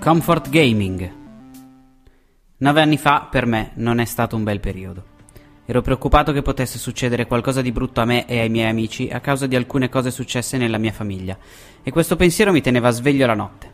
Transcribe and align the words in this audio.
Comfort 0.00 0.48
Gaming. 0.48 1.12
Nove 2.56 2.80
anni 2.80 2.96
fa 2.96 3.28
per 3.30 3.44
me 3.44 3.72
non 3.74 3.98
è 3.98 4.06
stato 4.06 4.34
un 4.34 4.44
bel 4.44 4.58
periodo. 4.58 5.04
Ero 5.66 5.82
preoccupato 5.82 6.32
che 6.32 6.40
potesse 6.40 6.78
succedere 6.78 7.26
qualcosa 7.26 7.60
di 7.60 7.70
brutto 7.70 8.00
a 8.00 8.06
me 8.06 8.24
e 8.26 8.40
ai 8.40 8.48
miei 8.48 8.70
amici 8.70 9.10
a 9.10 9.20
causa 9.20 9.46
di 9.46 9.56
alcune 9.56 9.90
cose 9.90 10.10
successe 10.10 10.56
nella 10.56 10.78
mia 10.78 10.90
famiglia, 10.90 11.36
e 11.82 11.90
questo 11.90 12.16
pensiero 12.16 12.50
mi 12.50 12.62
teneva 12.62 12.88
sveglio 12.88 13.26
la 13.26 13.34
notte. 13.34 13.72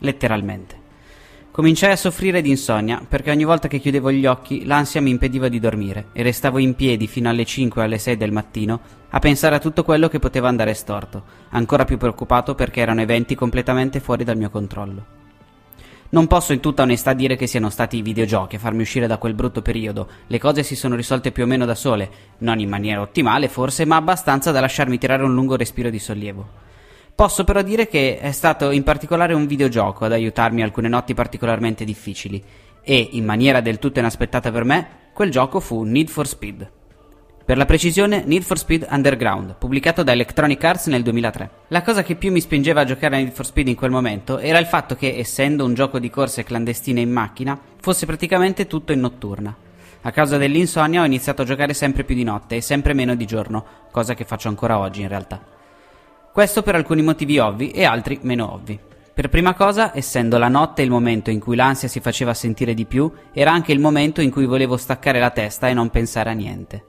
Letteralmente. 0.00 0.76
Cominciai 1.50 1.92
a 1.92 1.96
soffrire 1.96 2.42
di 2.42 2.50
insonnia 2.50 3.02
perché 3.08 3.30
ogni 3.30 3.44
volta 3.44 3.66
che 3.66 3.78
chiudevo 3.78 4.12
gli 4.12 4.26
occhi 4.26 4.66
l'ansia 4.66 5.00
mi 5.00 5.08
impediva 5.08 5.48
di 5.48 5.58
dormire 5.58 6.08
e 6.12 6.22
restavo 6.22 6.58
in 6.58 6.74
piedi 6.74 7.06
fino 7.06 7.30
alle 7.30 7.46
5 7.46 7.80
o 7.80 7.84
alle 7.86 7.96
6 7.96 8.18
del 8.18 8.30
mattino 8.30 8.78
a 9.08 9.18
pensare 9.20 9.54
a 9.54 9.58
tutto 9.58 9.84
quello 9.84 10.08
che 10.08 10.18
poteva 10.18 10.48
andare 10.48 10.74
storto, 10.74 11.24
ancora 11.48 11.86
più 11.86 11.96
preoccupato 11.96 12.54
perché 12.54 12.80
erano 12.80 13.00
eventi 13.00 13.34
completamente 13.34 14.00
fuori 14.00 14.22
dal 14.22 14.36
mio 14.36 14.50
controllo. 14.50 15.20
Non 16.12 16.26
posso 16.26 16.52
in 16.52 16.60
tutta 16.60 16.82
onestà 16.82 17.14
dire 17.14 17.36
che 17.36 17.46
siano 17.46 17.70
stati 17.70 17.96
i 17.96 18.02
videogiochi 18.02 18.56
a 18.56 18.58
farmi 18.58 18.82
uscire 18.82 19.06
da 19.06 19.16
quel 19.16 19.32
brutto 19.32 19.62
periodo, 19.62 20.08
le 20.26 20.38
cose 20.38 20.62
si 20.62 20.76
sono 20.76 20.94
risolte 20.94 21.32
più 21.32 21.44
o 21.44 21.46
meno 21.46 21.64
da 21.64 21.74
sole, 21.74 22.10
non 22.40 22.58
in 22.58 22.68
maniera 22.68 23.00
ottimale 23.00 23.48
forse, 23.48 23.86
ma 23.86 23.96
abbastanza 23.96 24.50
da 24.50 24.60
lasciarmi 24.60 24.98
tirare 24.98 25.22
un 25.22 25.32
lungo 25.32 25.56
respiro 25.56 25.88
di 25.88 25.98
sollievo. 25.98 26.46
Posso 27.14 27.44
però 27.44 27.62
dire 27.62 27.88
che 27.88 28.18
è 28.18 28.30
stato 28.30 28.70
in 28.72 28.82
particolare 28.82 29.32
un 29.32 29.46
videogioco 29.46 30.04
ad 30.04 30.12
aiutarmi 30.12 30.62
alcune 30.62 30.88
notti 30.88 31.14
particolarmente 31.14 31.86
difficili 31.86 32.44
e, 32.82 33.08
in 33.12 33.24
maniera 33.24 33.62
del 33.62 33.78
tutto 33.78 33.98
inaspettata 33.98 34.50
per 34.52 34.64
me, 34.64 34.88
quel 35.14 35.30
gioco 35.30 35.60
fu 35.60 35.82
Need 35.82 36.10
for 36.10 36.26
Speed. 36.28 36.81
Per 37.44 37.56
la 37.56 37.64
precisione, 37.64 38.22
Need 38.24 38.44
for 38.44 38.56
Speed 38.56 38.86
Underground, 38.88 39.56
pubblicato 39.58 40.04
da 40.04 40.12
Electronic 40.12 40.62
Arts 40.62 40.86
nel 40.86 41.02
2003. 41.02 41.50
La 41.68 41.82
cosa 41.82 42.04
che 42.04 42.14
più 42.14 42.30
mi 42.30 42.40
spingeva 42.40 42.82
a 42.82 42.84
giocare 42.84 43.16
a 43.16 43.18
Need 43.18 43.32
for 43.32 43.44
Speed 43.44 43.66
in 43.66 43.74
quel 43.74 43.90
momento 43.90 44.38
era 44.38 44.58
il 44.58 44.66
fatto 44.66 44.94
che, 44.94 45.16
essendo 45.18 45.64
un 45.64 45.74
gioco 45.74 45.98
di 45.98 46.08
corse 46.08 46.44
clandestine 46.44 47.00
in 47.00 47.10
macchina, 47.10 47.58
fosse 47.80 48.06
praticamente 48.06 48.68
tutto 48.68 48.92
in 48.92 49.00
notturna. 49.00 49.52
A 50.02 50.10
causa 50.12 50.36
dell'insonnia 50.36 51.02
ho 51.02 51.04
iniziato 51.04 51.42
a 51.42 51.44
giocare 51.44 51.74
sempre 51.74 52.04
più 52.04 52.14
di 52.14 52.22
notte 52.22 52.54
e 52.54 52.60
sempre 52.60 52.92
meno 52.92 53.16
di 53.16 53.26
giorno, 53.26 53.64
cosa 53.90 54.14
che 54.14 54.24
faccio 54.24 54.46
ancora 54.46 54.78
oggi 54.78 55.00
in 55.00 55.08
realtà. 55.08 55.42
Questo 56.32 56.62
per 56.62 56.76
alcuni 56.76 57.02
motivi 57.02 57.38
ovvi 57.38 57.72
e 57.72 57.84
altri 57.84 58.20
meno 58.22 58.52
ovvi. 58.52 58.78
Per 59.12 59.28
prima 59.28 59.54
cosa, 59.54 59.90
essendo 59.96 60.38
la 60.38 60.48
notte 60.48 60.82
il 60.82 60.90
momento 60.90 61.30
in 61.30 61.40
cui 61.40 61.56
l'ansia 61.56 61.88
si 61.88 61.98
faceva 61.98 62.34
sentire 62.34 62.72
di 62.72 62.86
più, 62.86 63.12
era 63.32 63.50
anche 63.50 63.72
il 63.72 63.80
momento 63.80 64.20
in 64.20 64.30
cui 64.30 64.46
volevo 64.46 64.76
staccare 64.76 65.18
la 65.18 65.30
testa 65.30 65.68
e 65.68 65.74
non 65.74 65.90
pensare 65.90 66.30
a 66.30 66.34
niente. 66.34 66.84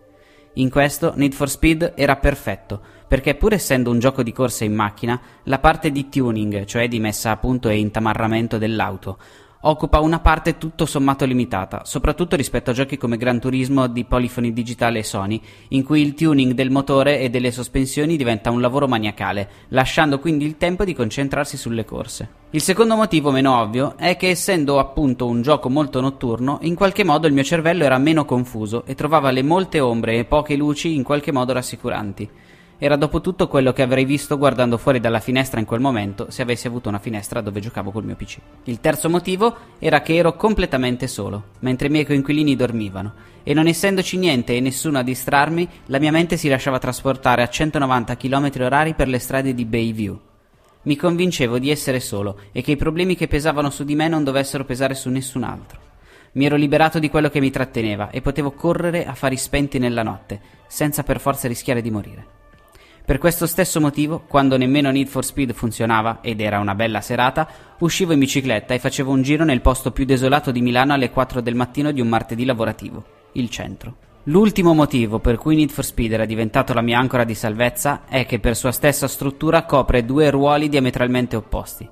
In 0.57 0.69
questo 0.69 1.13
Need 1.15 1.33
for 1.33 1.49
Speed 1.49 1.93
era 1.95 2.15
perfetto, 2.15 2.79
perché 3.07 3.33
pur 3.33 3.53
essendo 3.53 3.89
un 3.89 3.97
gioco 3.97 4.21
di 4.21 4.31
corsa 4.31 4.63
in 4.63 4.75
macchina, 4.75 5.19
la 5.45 5.57
parte 5.57 5.91
di 5.91 6.09
tuning, 6.09 6.65
cioè 6.65 6.87
di 6.87 6.99
messa 6.99 7.31
a 7.31 7.37
punto 7.37 7.69
e 7.69 7.79
intamarramento 7.79 8.59
dell'auto, 8.59 9.17
occupa 9.65 9.99
una 9.99 10.19
parte 10.19 10.57
tutto 10.57 10.85
sommato 10.85 11.25
limitata, 11.25 11.83
soprattutto 11.85 12.35
rispetto 12.35 12.71
a 12.71 12.73
giochi 12.73 12.97
come 12.97 13.17
Gran 13.17 13.39
Turismo 13.39 13.87
di 13.87 14.03
Polyphony 14.03 14.51
Digitale 14.51 14.99
e 14.99 15.03
Sony, 15.03 15.39
in 15.69 15.83
cui 15.83 16.01
il 16.01 16.13
tuning 16.13 16.53
del 16.53 16.71
motore 16.71 17.19
e 17.19 17.29
delle 17.29 17.51
sospensioni 17.51 18.17
diventa 18.17 18.51
un 18.51 18.61
lavoro 18.61 18.87
maniacale, 18.87 19.49
lasciando 19.69 20.19
quindi 20.19 20.45
il 20.45 20.57
tempo 20.57 20.83
di 20.83 20.93
concentrarsi 20.93 21.57
sulle 21.57 21.85
corse. 21.85 22.41
Il 22.51 22.61
secondo 22.61 22.95
motivo 22.95 23.31
meno 23.31 23.59
ovvio 23.59 23.95
è 23.97 24.15
che 24.17 24.29
essendo 24.29 24.79
appunto 24.79 25.25
un 25.25 25.41
gioco 25.41 25.69
molto 25.69 26.01
notturno, 26.01 26.59
in 26.61 26.75
qualche 26.75 27.03
modo 27.03 27.27
il 27.27 27.33
mio 27.33 27.43
cervello 27.43 27.83
era 27.83 27.97
meno 27.97 28.25
confuso 28.25 28.85
e 28.85 28.95
trovava 28.95 29.31
le 29.31 29.43
molte 29.43 29.79
ombre 29.79 30.17
e 30.17 30.25
poche 30.25 30.55
luci 30.55 30.93
in 30.93 31.03
qualche 31.03 31.31
modo 31.31 31.53
rassicuranti. 31.53 32.29
Era 32.77 32.95
dopo 32.95 33.21
tutto 33.21 33.47
quello 33.47 33.71
che 33.71 33.81
avrei 33.81 34.03
visto 34.03 34.37
guardando 34.37 34.77
fuori 34.77 34.99
dalla 34.99 35.19
finestra 35.19 35.59
in 35.59 35.65
quel 35.65 35.79
momento 35.79 36.25
se 36.29 36.41
avessi 36.41 36.67
avuto 36.67 36.89
una 36.89 36.99
finestra 36.99 37.39
dove 37.39 37.59
giocavo 37.59 37.91
col 37.91 38.03
mio 38.03 38.15
PC. 38.15 38.37
Il 38.65 38.79
terzo 38.79 39.09
motivo 39.09 39.55
era 39.79 40.01
che 40.01 40.15
ero 40.15 40.35
completamente 40.35 41.07
solo, 41.07 41.43
mentre 41.59 41.87
i 41.87 41.91
miei 41.91 42.05
coinquilini 42.05 42.55
dormivano, 42.55 43.13
e 43.43 43.53
non 43.53 43.67
essendoci 43.67 44.17
niente 44.17 44.55
e 44.55 44.59
nessuno 44.59 44.99
a 44.99 45.03
distrarmi, 45.03 45.67
la 45.87 45.99
mia 45.99 46.11
mente 46.11 46.35
si 46.35 46.49
lasciava 46.49 46.79
trasportare 46.79 47.41
a 47.41 47.49
190 47.49 48.17
km/h 48.17 48.93
per 48.93 49.07
le 49.07 49.19
strade 49.19 49.53
di 49.53 49.65
Bayview. 49.65 50.19
Mi 50.83 50.97
convincevo 50.97 51.59
di 51.59 51.69
essere 51.69 52.01
solo 52.01 52.39
e 52.51 52.61
che 52.61 52.71
i 52.71 52.77
problemi 52.77 53.15
che 53.15 53.27
pesavano 53.27 53.69
su 53.69 53.85
di 53.85 53.95
me 53.95 54.09
non 54.09 54.23
dovessero 54.23 54.65
pesare 54.65 54.95
su 54.95 55.09
nessun 55.09 55.43
altro. 55.43 55.79
Mi 56.33 56.45
ero 56.45 56.55
liberato 56.55 56.99
di 56.99 57.09
quello 57.09 57.29
che 57.29 57.39
mi 57.39 57.51
tratteneva 57.51 58.09
e 58.09 58.21
potevo 58.21 58.51
correre 58.51 59.05
a 59.05 59.13
fari 59.13 59.37
spenti 59.37 59.77
nella 59.77 60.03
notte, 60.03 60.41
senza 60.67 61.03
per 61.03 61.19
forza 61.19 61.47
rischiare 61.47 61.81
di 61.81 61.91
morire. 61.91 62.41
Per 63.05 63.17
questo 63.17 63.47
stesso 63.47 63.81
motivo, 63.81 64.23
quando 64.29 64.55
nemmeno 64.55 64.89
Need 64.89 65.07
for 65.07 65.25
Speed 65.25 65.51
funzionava 65.51 66.19
ed 66.21 66.39
era 66.39 66.59
una 66.59 66.73
bella 66.73 67.01
serata, 67.01 67.45
uscivo 67.79 68.13
in 68.13 68.19
bicicletta 68.19 68.73
e 68.73 68.79
facevo 68.79 69.11
un 69.11 69.21
giro 69.21 69.43
nel 69.43 69.59
posto 69.59 69.91
più 69.91 70.05
desolato 70.05 70.51
di 70.51 70.61
Milano 70.61 70.93
alle 70.93 71.09
4 71.09 71.41
del 71.41 71.53
mattino 71.53 71.91
di 71.91 71.99
un 71.99 72.07
martedì 72.07 72.45
lavorativo, 72.45 73.03
il 73.33 73.49
centro. 73.49 73.95
L'ultimo 74.27 74.73
motivo 74.73 75.19
per 75.19 75.35
cui 75.35 75.57
Need 75.57 75.71
for 75.71 75.83
Speed 75.83 76.13
era 76.13 76.23
diventato 76.23 76.73
la 76.73 76.81
mia 76.81 76.97
ancora 76.97 77.25
di 77.25 77.35
salvezza 77.35 78.03
è 78.07 78.25
che 78.25 78.39
per 78.39 78.55
sua 78.55 78.71
stessa 78.71 79.09
struttura 79.09 79.65
copre 79.65 80.05
due 80.05 80.29
ruoli 80.29 80.69
diametralmente 80.69 81.35
opposti. 81.35 81.85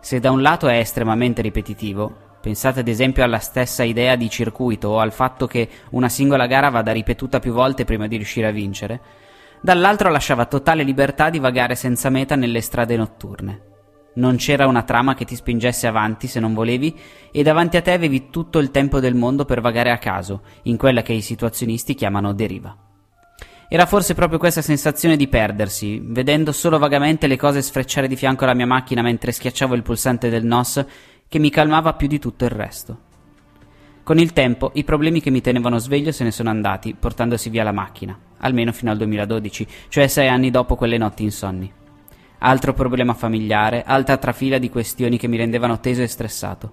Se 0.00 0.20
da 0.20 0.30
un 0.30 0.42
lato 0.42 0.68
è 0.68 0.76
estremamente 0.76 1.40
ripetitivo, 1.40 2.28
Pensate 2.40 2.80
ad 2.80 2.88
esempio 2.88 3.22
alla 3.22 3.38
stessa 3.38 3.82
idea 3.82 4.16
di 4.16 4.30
circuito 4.30 4.88
o 4.88 4.98
al 4.98 5.12
fatto 5.12 5.46
che 5.46 5.68
una 5.90 6.08
singola 6.08 6.46
gara 6.46 6.70
vada 6.70 6.90
ripetuta 6.90 7.38
più 7.38 7.52
volte 7.52 7.84
prima 7.84 8.06
di 8.06 8.16
riuscire 8.16 8.46
a 8.46 8.50
vincere 8.50 9.00
dall'altro 9.60 10.10
lasciava 10.10 10.46
totale 10.46 10.82
libertà 10.82 11.30
di 11.30 11.38
vagare 11.38 11.74
senza 11.74 12.08
meta 12.08 12.36
nelle 12.36 12.60
strade 12.60 12.96
notturne. 12.96 13.68
Non 14.12 14.36
c'era 14.36 14.66
una 14.66 14.82
trama 14.82 15.14
che 15.14 15.24
ti 15.24 15.36
spingesse 15.36 15.86
avanti 15.86 16.26
se 16.26 16.40
non 16.40 16.52
volevi 16.52 16.98
e 17.30 17.42
davanti 17.42 17.76
a 17.76 17.82
te 17.82 17.92
avevi 17.92 18.28
tutto 18.30 18.58
il 18.58 18.70
tempo 18.70 18.98
del 18.98 19.14
mondo 19.14 19.44
per 19.44 19.60
vagare 19.60 19.90
a 19.90 19.98
caso, 19.98 20.42
in 20.62 20.76
quella 20.76 21.02
che 21.02 21.12
i 21.12 21.20
situazionisti 21.20 21.94
chiamano 21.94 22.32
deriva. 22.32 22.76
Era 23.68 23.86
forse 23.86 24.14
proprio 24.14 24.40
questa 24.40 24.62
sensazione 24.62 25.16
di 25.16 25.28
perdersi, 25.28 26.00
vedendo 26.02 26.50
solo 26.50 26.76
vagamente 26.76 27.28
le 27.28 27.36
cose 27.36 27.62
sfrecciare 27.62 28.08
di 28.08 28.16
fianco 28.16 28.42
alla 28.42 28.54
mia 28.54 28.66
macchina 28.66 29.00
mentre 29.00 29.30
schiacciavo 29.30 29.76
il 29.76 29.84
pulsante 29.84 30.28
del 30.28 30.44
NOS, 30.44 30.84
che 31.28 31.38
mi 31.38 31.50
calmava 31.50 31.92
più 31.92 32.08
di 32.08 32.18
tutto 32.18 32.44
il 32.44 32.50
resto. 32.50 33.09
Con 34.10 34.18
il 34.18 34.32
tempo 34.32 34.72
i 34.74 34.82
problemi 34.82 35.20
che 35.20 35.30
mi 35.30 35.40
tenevano 35.40 35.78
sveglio 35.78 36.10
se 36.10 36.24
ne 36.24 36.32
sono 36.32 36.50
andati, 36.50 36.96
portandosi 36.98 37.48
via 37.48 37.62
la 37.62 37.70
macchina 37.70 38.18
almeno 38.38 38.72
fino 38.72 38.90
al 38.90 38.96
2012, 38.96 39.64
cioè 39.86 40.08
sei 40.08 40.26
anni 40.26 40.50
dopo 40.50 40.74
quelle 40.74 40.98
notti 40.98 41.22
insonni. 41.22 41.72
Altro 42.38 42.72
problema 42.72 43.14
familiare, 43.14 43.84
altra 43.86 44.16
trafila 44.16 44.58
di 44.58 44.68
questioni 44.68 45.16
che 45.16 45.28
mi 45.28 45.36
rendevano 45.36 45.78
teso 45.78 46.02
e 46.02 46.08
stressato. 46.08 46.72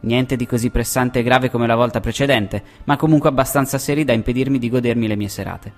Niente 0.00 0.36
di 0.36 0.46
così 0.46 0.70
pressante 0.70 1.18
e 1.18 1.22
grave 1.22 1.50
come 1.50 1.66
la 1.66 1.76
volta 1.76 2.00
precedente, 2.00 2.62
ma 2.84 2.96
comunque 2.96 3.28
abbastanza 3.28 3.76
seri 3.76 4.04
da 4.04 4.14
impedirmi 4.14 4.58
di 4.58 4.70
godermi 4.70 5.06
le 5.06 5.16
mie 5.16 5.28
serate. 5.28 5.72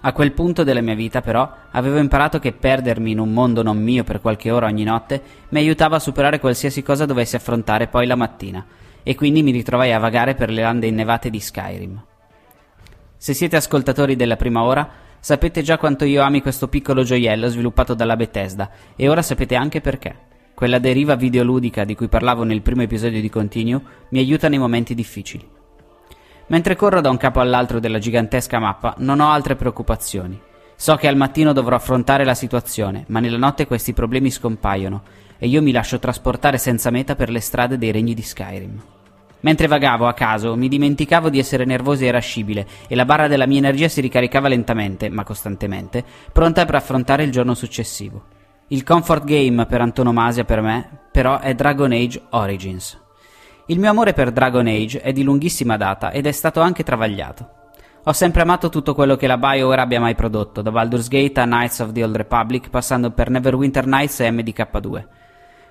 A 0.00 0.12
quel 0.12 0.32
punto 0.32 0.64
della 0.64 0.80
mia 0.80 0.96
vita, 0.96 1.20
però, 1.20 1.48
avevo 1.70 1.98
imparato 1.98 2.40
che 2.40 2.50
perdermi 2.50 3.12
in 3.12 3.20
un 3.20 3.32
mondo 3.32 3.62
non 3.62 3.80
mio 3.80 4.02
per 4.02 4.20
qualche 4.20 4.50
ora 4.50 4.66
ogni 4.66 4.82
notte 4.82 5.22
mi 5.50 5.60
aiutava 5.60 5.94
a 5.94 6.00
superare 6.00 6.40
qualsiasi 6.40 6.82
cosa 6.82 7.06
dovessi 7.06 7.36
affrontare 7.36 7.86
poi 7.86 8.08
la 8.08 8.16
mattina, 8.16 8.66
e 9.08 9.14
quindi 9.14 9.42
mi 9.42 9.52
ritrovai 9.52 9.94
a 9.94 9.98
vagare 9.98 10.34
per 10.34 10.50
le 10.50 10.60
lande 10.60 10.86
innevate 10.86 11.30
di 11.30 11.40
Skyrim. 11.40 12.04
Se 13.16 13.32
siete 13.32 13.56
ascoltatori 13.56 14.16
della 14.16 14.36
prima 14.36 14.62
ora, 14.62 14.86
sapete 15.18 15.62
già 15.62 15.78
quanto 15.78 16.04
io 16.04 16.20
ami 16.20 16.42
questo 16.42 16.68
piccolo 16.68 17.02
gioiello 17.04 17.48
sviluppato 17.48 17.94
dalla 17.94 18.16
Bethesda, 18.16 18.70
e 18.94 19.08
ora 19.08 19.22
sapete 19.22 19.54
anche 19.54 19.80
perché. 19.80 20.14
Quella 20.52 20.78
deriva 20.78 21.14
videoludica 21.14 21.84
di 21.84 21.94
cui 21.94 22.08
parlavo 22.08 22.44
nel 22.44 22.60
primo 22.60 22.82
episodio 22.82 23.22
di 23.22 23.30
Continue 23.30 23.80
mi 24.10 24.18
aiuta 24.18 24.50
nei 24.50 24.58
momenti 24.58 24.94
difficili. 24.94 25.48
Mentre 26.48 26.76
corro 26.76 27.00
da 27.00 27.08
un 27.08 27.16
capo 27.16 27.40
all'altro 27.40 27.80
della 27.80 27.98
gigantesca 27.98 28.58
mappa, 28.58 28.94
non 28.98 29.20
ho 29.20 29.30
altre 29.30 29.56
preoccupazioni. 29.56 30.38
So 30.76 30.96
che 30.96 31.08
al 31.08 31.16
mattino 31.16 31.54
dovrò 31.54 31.76
affrontare 31.76 32.26
la 32.26 32.34
situazione, 32.34 33.06
ma 33.08 33.20
nella 33.20 33.38
notte 33.38 33.66
questi 33.66 33.94
problemi 33.94 34.30
scompaiono 34.30 35.02
e 35.38 35.46
io 35.46 35.62
mi 35.62 35.72
lascio 35.72 35.98
trasportare 35.98 36.58
senza 36.58 36.90
meta 36.90 37.14
per 37.14 37.30
le 37.30 37.40
strade 37.40 37.78
dei 37.78 37.90
regni 37.90 38.12
di 38.12 38.22
Skyrim. 38.22 38.96
Mentre 39.40 39.66
vagavo 39.68 40.06
a 40.06 40.14
caso, 40.14 40.56
mi 40.56 40.68
dimenticavo 40.68 41.30
di 41.30 41.38
essere 41.38 41.64
nervoso 41.64 42.04
e 42.04 42.08
irascibile, 42.08 42.66
e 42.88 42.94
la 42.96 43.04
barra 43.04 43.28
della 43.28 43.46
mia 43.46 43.58
energia 43.58 43.88
si 43.88 44.00
ricaricava 44.00 44.48
lentamente, 44.48 45.08
ma 45.08 45.22
costantemente, 45.22 46.04
pronta 46.32 46.64
per 46.64 46.74
affrontare 46.74 47.22
il 47.22 47.30
giorno 47.30 47.54
successivo. 47.54 48.24
Il 48.68 48.82
comfort 48.82 49.24
game 49.24 49.64
per 49.66 49.80
antonomasia 49.80 50.44
per 50.44 50.60
me, 50.60 50.88
però, 51.12 51.38
è 51.38 51.54
Dragon 51.54 51.92
Age 51.92 52.22
Origins. 52.30 53.00
Il 53.66 53.78
mio 53.78 53.90
amore 53.90 54.12
per 54.12 54.32
Dragon 54.32 54.66
Age 54.66 55.00
è 55.00 55.12
di 55.12 55.22
lunghissima 55.22 55.76
data 55.76 56.10
ed 56.10 56.26
è 56.26 56.32
stato 56.32 56.60
anche 56.60 56.82
travagliato. 56.82 57.56
Ho 58.04 58.12
sempre 58.12 58.42
amato 58.42 58.70
tutto 58.70 58.94
quello 58.94 59.16
che 59.16 59.26
la 59.26 59.36
BioWare 59.36 59.82
abbia 59.82 60.00
mai 60.00 60.14
prodotto, 60.14 60.62
da 60.62 60.70
Baldur's 60.70 61.08
Gate 61.08 61.40
a 61.40 61.44
Knights 61.44 61.80
of 61.80 61.92
the 61.92 62.02
Old 62.02 62.16
Republic, 62.16 62.70
passando 62.70 63.10
per 63.10 63.28
Neverwinter 63.28 63.86
Nights 63.86 64.20
e 64.20 64.30
MDK2. 64.30 65.04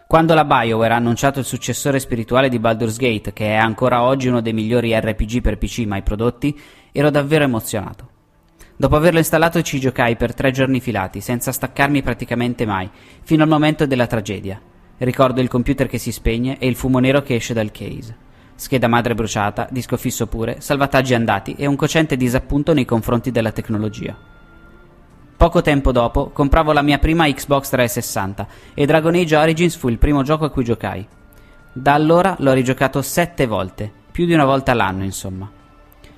Quando 0.08 0.34
la 0.34 0.46
BioWare 0.46 0.94
ha 0.94 0.96
annunciato 0.96 1.40
il 1.40 1.46
successore 1.46 2.00
spirituale 2.00 2.48
di 2.48 2.60
Baldur's 2.60 2.96
Gate, 2.96 3.34
che 3.34 3.48
è 3.48 3.56
ancora 3.56 4.04
oggi 4.04 4.30
uno 4.30 4.40
dei 4.40 4.54
migliori 4.54 4.98
RPG 4.98 5.42
per 5.42 5.58
PC 5.58 5.80
mai 5.80 6.02
prodotti, 6.02 6.58
ero 6.94 7.10
davvero 7.10 7.44
emozionato. 7.44 8.08
Dopo 8.78 8.96
averlo 8.96 9.20
installato 9.20 9.62
ci 9.64 9.82
giocai 9.82 10.16
per 10.16 10.34
tre 10.34 10.52
giorni 10.52 10.80
filati, 10.80 11.20
senza 11.20 11.52
staccarmi 11.52 12.02
praticamente 12.04 12.66
mai, 12.66 12.90
fino 13.22 13.44
al 13.44 13.50
momento 13.50 13.86
della 13.86 14.08
tragedia. 14.08 14.62
Ricordo 15.00 15.42
il 15.42 15.50
computer 15.50 15.88
che 15.88 15.98
si 15.98 16.14
spegne 16.14 16.58
e 16.58 16.68
il 16.68 16.76
fumo 16.78 17.00
nero 17.00 17.22
che 17.22 17.36
esce 17.36 17.54
dal 17.54 17.72
case. 17.72 18.16
Scheda 18.56 18.88
madre 18.88 19.14
bruciata, 19.14 19.68
disco 19.70 19.98
fisso 19.98 20.28
pure, 20.28 20.62
salvataggi 20.62 21.16
andati 21.16 21.56
e 21.56 21.66
un 21.66 21.76
cocente 21.76 22.16
disappunto 22.16 22.74
nei 22.74 22.86
confronti 22.86 23.30
della 23.30 23.52
tecnologia. 23.52 24.37
Poco 25.38 25.62
tempo 25.62 25.92
dopo 25.92 26.32
compravo 26.32 26.74
la 26.74 26.82
mia 26.82 26.98
prima 26.98 27.28
Xbox 27.28 27.70
360 27.70 28.48
e 28.74 28.88
Dragon 28.88 29.14
Age 29.14 29.36
Origins 29.36 29.76
fu 29.76 29.88
il 29.88 30.00
primo 30.00 30.24
gioco 30.24 30.46
a 30.46 30.50
cui 30.50 30.64
giocai. 30.64 31.08
Da 31.72 31.94
allora 31.94 32.36
l'ho 32.40 32.54
rigiocato 32.54 33.04
sette 33.04 33.46
volte, 33.46 33.92
più 34.12 34.26
di 34.26 34.34
una 34.34 34.46
volta 34.46 34.74
l'anno 34.74 35.04
insomma. 35.04 35.48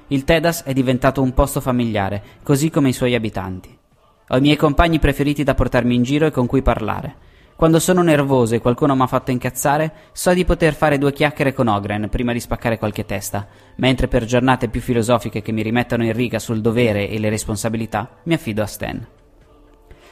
Il 0.07 0.24
Tedas 0.24 0.63
è 0.63 0.71
diventato 0.71 1.21
un 1.21 1.33
posto 1.33 1.60
familiare, 1.60 2.24
così 2.44 2.69
come 2.69 2.89
i 2.89 2.94
suoi 2.94 3.13
abitanti. 3.13 3.77
Ho 4.30 4.38
i 4.38 4.42
miei 4.42 4.56
compagni 4.56 5.00
preferiti 5.00 5.44
da 5.44 5.54
portarmi 5.54 5.95
in 5.95 6.04
giro 6.04 6.25
e 6.25 6.31
con 6.31 6.45
cui 6.45 6.62
parlare. 6.62 7.16
Quando 7.59 7.79
sono 7.79 8.01
nervoso 8.01 8.56
e 8.56 8.61
qualcuno 8.61 8.95
mi 8.95 9.01
ha 9.01 9.07
fatto 9.07 9.31
incazzare, 9.31 9.91
so 10.13 10.33
di 10.33 10.45
poter 10.45 10.73
fare 10.73 10.97
due 10.97 11.11
chiacchiere 11.11 11.51
con 11.51 11.67
Ogren 11.67 12.07
prima 12.07 12.31
di 12.31 12.39
spaccare 12.39 12.77
qualche 12.77 13.06
testa, 13.06 13.45
mentre 13.75 14.07
per 14.07 14.23
giornate 14.23 14.69
più 14.69 14.79
filosofiche 14.79 15.41
che 15.41 15.51
mi 15.51 15.61
rimettano 15.61 16.06
in 16.06 16.13
riga 16.13 16.39
sul 16.39 16.61
dovere 16.61 17.09
e 17.09 17.19
le 17.19 17.27
responsabilità, 17.27 18.11
mi 18.23 18.33
affido 18.33 18.61
a 18.61 18.65
Stan. 18.65 19.06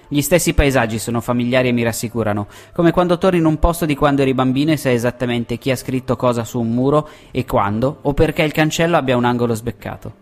Gli 0.09 0.19
stessi 0.19 0.53
paesaggi 0.53 0.99
sono 0.99 1.21
familiari 1.21 1.69
e 1.69 1.71
mi 1.71 1.83
rassicurano, 1.83 2.47
come 2.73 2.91
quando 2.91 3.17
torni 3.17 3.39
in 3.39 3.45
un 3.45 3.59
posto 3.59 3.85
di 3.85 3.95
quando 3.95 4.23
eri 4.23 4.33
bambino 4.33 4.73
e 4.73 4.77
sai 4.77 4.95
esattamente 4.95 5.57
chi 5.57 5.71
ha 5.71 5.77
scritto 5.77 6.17
cosa 6.17 6.43
su 6.43 6.59
un 6.59 6.71
muro 6.71 7.07
e 7.31 7.45
quando, 7.45 7.99
o 8.01 8.13
perché 8.13 8.43
il 8.43 8.51
cancello 8.51 8.97
abbia 8.97 9.15
un 9.15 9.23
angolo 9.23 9.53
sbeccato. 9.53 10.13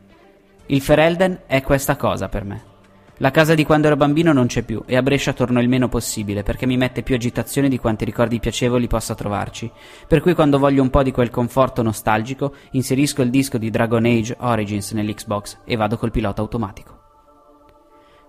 Il 0.68 0.80
Ferelden 0.80 1.40
è 1.48 1.64
questa 1.64 1.96
cosa 1.96 2.30
per 2.30 2.44
me. 2.44 2.75
La 3.20 3.32
casa 3.32 3.56
di 3.56 3.64
quando 3.64 3.88
ero 3.88 3.96
bambino 3.96 4.34
non 4.34 4.48
c'è 4.48 4.64
più 4.64 4.84
e 4.86 4.98
a 4.98 5.02
Brescia 5.02 5.32
torno 5.32 5.62
il 5.62 5.70
meno 5.70 5.88
possibile 5.88 6.44
perché 6.44 6.66
mi 6.66 6.76
mette 6.76 7.02
più 7.02 7.16
agitazione 7.16 7.70
di 7.70 7.80
quanti 7.80 8.04
ricordi 8.04 8.42
piacevoli 8.42 8.88
possa 8.88 9.16
trovarci. 9.16 9.72
Per 10.06 10.20
cui 10.20 10.34
quando 10.34 10.60
voglio 10.60 10.82
un 10.82 10.90
po' 10.90 11.02
di 11.02 11.12
quel 11.12 11.30
conforto 11.30 11.82
nostalgico 11.82 12.54
inserisco 12.72 13.22
il 13.22 13.30
disco 13.30 13.58
di 13.58 13.70
Dragon 13.70 14.04
Age 14.04 14.36
Origins 14.40 14.92
nell'Xbox 14.92 15.60
e 15.64 15.78
vado 15.78 15.98
col 15.98 16.12
pilota 16.12 16.42
automatico. 16.42 17.00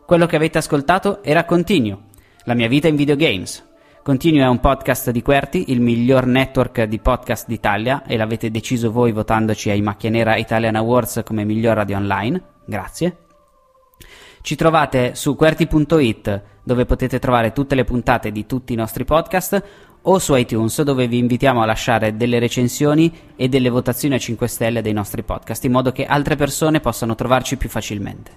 Quello 0.06 0.26
che 0.26 0.36
avete 0.36 0.58
ascoltato 0.58 1.20
era 1.24 1.44
Continuo, 1.44 2.02
la 2.44 2.54
mia 2.54 2.68
vita 2.68 2.86
in 2.86 2.94
videogames. 2.94 3.66
Continuo 4.04 4.44
è 4.44 4.48
un 4.48 4.60
podcast 4.60 5.10
di 5.10 5.20
Querti, 5.20 5.72
il 5.72 5.80
miglior 5.80 6.26
network 6.26 6.84
di 6.84 7.00
podcast 7.00 7.48
d'Italia 7.48 8.04
e 8.06 8.16
l'avete 8.16 8.52
deciso 8.52 8.92
voi 8.92 9.10
votandoci 9.10 9.68
ai 9.68 9.82
Macchia 9.82 10.10
Nera 10.10 10.36
Italian 10.36 10.76
Awards 10.76 11.22
come 11.24 11.42
miglior 11.42 11.74
radio 11.74 11.96
online. 11.96 12.40
Grazie. 12.64 13.16
Ci 14.46 14.54
trovate 14.54 15.16
su 15.16 15.34
QWERTY.it 15.34 16.42
dove 16.62 16.84
potete 16.84 17.18
trovare 17.18 17.52
tutte 17.52 17.74
le 17.74 17.82
puntate 17.82 18.30
di 18.30 18.46
tutti 18.46 18.74
i 18.74 18.76
nostri 18.76 19.04
podcast 19.04 19.60
o 20.02 20.20
su 20.20 20.36
iTunes 20.36 20.82
dove 20.82 21.08
vi 21.08 21.18
invitiamo 21.18 21.62
a 21.62 21.66
lasciare 21.66 22.16
delle 22.16 22.38
recensioni 22.38 23.12
e 23.34 23.48
delle 23.48 23.70
votazioni 23.70 24.14
a 24.14 24.18
5 24.18 24.46
stelle 24.46 24.82
dei 24.82 24.92
nostri 24.92 25.24
podcast 25.24 25.64
in 25.64 25.72
modo 25.72 25.90
che 25.90 26.04
altre 26.04 26.36
persone 26.36 26.78
possano 26.78 27.16
trovarci 27.16 27.56
più 27.56 27.68
facilmente. 27.68 28.30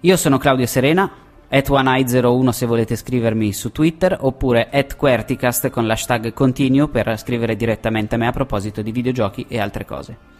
Io 0.00 0.16
sono 0.18 0.36
Claudio 0.36 0.66
Serena, 0.66 1.10
at 1.48 1.68
onei01 1.70 2.48
se 2.50 2.66
volete 2.66 2.94
scrivermi 2.94 3.54
su 3.54 3.72
Twitter 3.72 4.18
oppure 4.20 4.68
at 4.70 4.96
Querticast 4.96 5.70
con 5.70 5.86
l'hashtag 5.86 6.34
continue 6.34 6.88
per 6.88 7.18
scrivere 7.18 7.56
direttamente 7.56 8.16
a 8.16 8.18
me 8.18 8.26
a 8.26 8.32
proposito 8.32 8.82
di 8.82 8.92
videogiochi 8.92 9.46
e 9.48 9.58
altre 9.58 9.86
cose. 9.86 10.33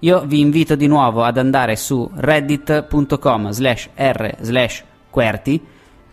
Io 0.00 0.24
vi 0.24 0.40
invito 0.40 0.76
di 0.76 0.86
nuovo 0.86 1.24
ad 1.24 1.36
andare 1.36 1.76
su 1.76 2.10
reddit.com 2.12 3.50
slash 3.50 3.90
r 3.94 4.36
slash 4.40 4.84
QWERTY 5.10 5.60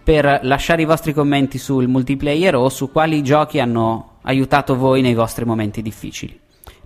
per 0.04 0.40
lasciare 0.44 0.82
i 0.82 0.86
vostri 0.86 1.14
commenti 1.14 1.58
sul 1.58 1.88
multiplayer 1.88 2.56
o 2.56 2.70
su 2.70 2.92
quali 2.92 3.22
giochi 3.24 3.60
hanno 3.60 4.20
aiutato 4.24 4.76
voi 4.76 5.02
nei 5.02 5.14
vostri 5.14 5.46
momenti 5.46 5.82
difficili. 5.82 6.38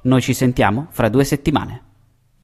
Noi 0.03 0.21
ci 0.21 0.33
sentiamo 0.33 0.87
fra 0.89 1.09
due 1.09 1.23
settimane. 1.23 1.90